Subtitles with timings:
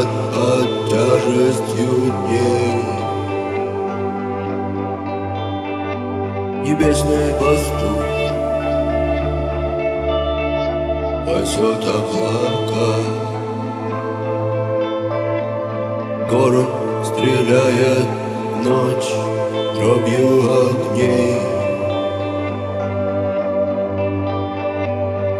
[0.00, 2.84] дрожат под тяжестью дней
[6.64, 8.04] Небесный пастух
[11.26, 12.90] пасет облака.
[16.30, 16.70] Город
[17.06, 18.08] стреляет
[18.64, 19.12] ночь
[19.74, 21.40] дробью огней.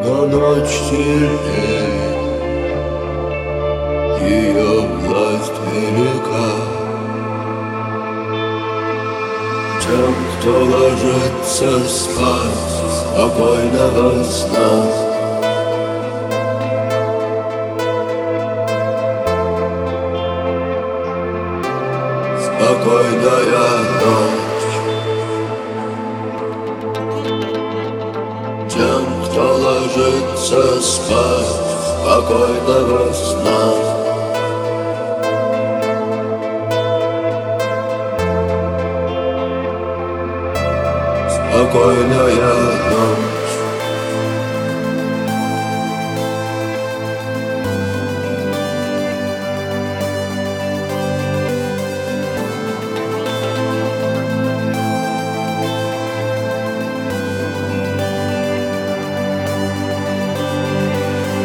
[0.04, 1.79] Но ночь сильнее
[4.20, 6.50] Ее власть велика.
[9.80, 14.70] Тем, кто ложится спать Спокойного сна.
[22.44, 24.70] Спокойная ночь.
[28.68, 31.56] Тем, кто ложится спать
[32.02, 33.99] Спокойного сна
[41.70, 42.24] Спокойная
[42.90, 43.30] ночь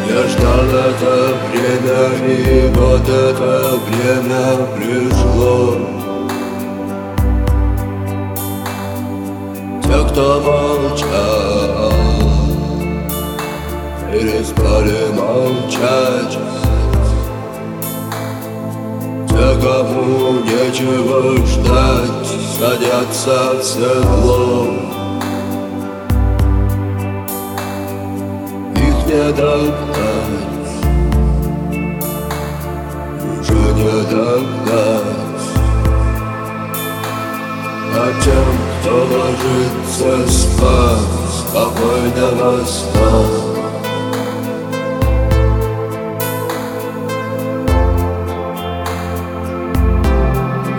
[0.10, 1.14] Я ждал это
[1.52, 4.44] время, и вот это время
[4.76, 5.95] пришло
[9.96, 11.94] Те, кто молчал,
[14.12, 16.38] перестали молчать
[19.30, 22.30] Те, кому нечего ждать,
[22.60, 24.68] садятся в седло
[28.76, 30.76] Их не догнать,
[33.40, 34.85] уже не догнать
[40.02, 41.00] ложится спать,
[41.32, 43.26] спокойного сна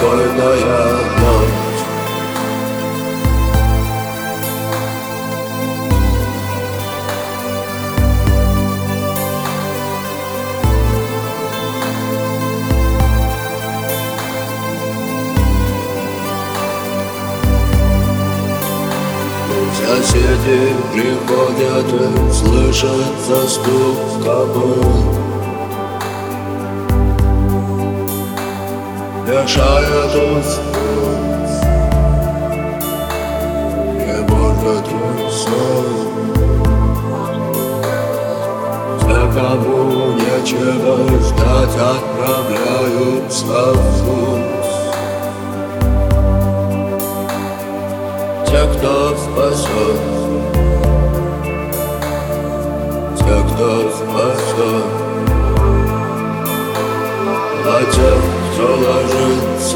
[0.00, 0.56] Спокойная
[1.20, 1.82] ночь.
[19.76, 22.88] Соседи приходят и слышат
[23.28, 23.98] за стук
[33.96, 34.86] Не может
[35.28, 36.10] уснуть
[39.02, 39.78] Те, кому
[40.14, 43.86] нечего ждать, отправляются в
[48.46, 50.00] Те, кто спасет
[53.16, 54.88] Те, кто спасет
[57.64, 58.10] А те,
[58.54, 58.99] кто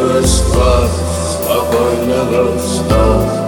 [0.04, 0.90] ложится спать
[1.32, 3.44] Спокойного сна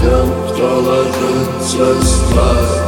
[0.00, 2.80] Тем, кто ложится спать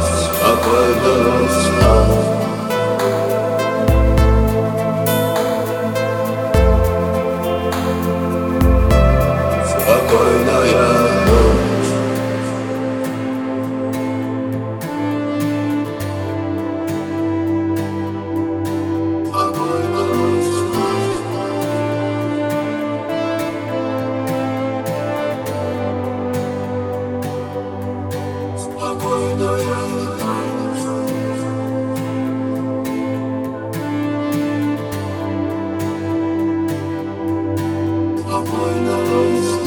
[39.33, 39.62] Christ.